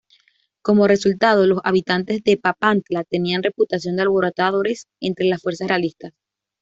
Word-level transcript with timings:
Como 0.63 0.87
resultado 0.87 1.45
los 1.45 1.59
habitantes 1.63 2.23
de 2.23 2.35
Papantla 2.35 3.03
tenían 3.03 3.43
reputación 3.43 3.97
de 3.97 4.01
alborotadores 4.01 4.87
entre 4.99 5.27
las 5.27 5.43
fuerzas 5.43 5.67
realistas. 5.67 6.13